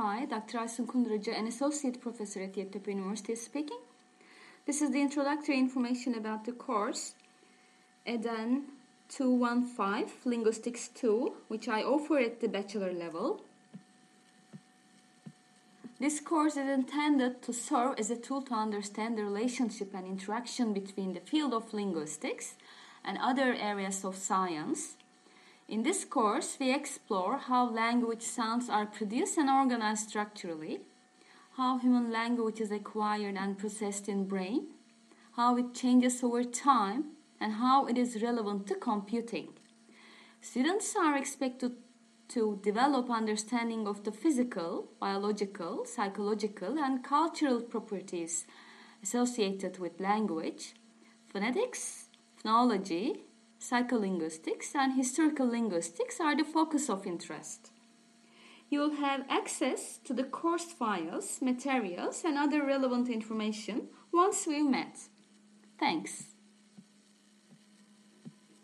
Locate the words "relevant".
38.22-38.66, 62.64-63.08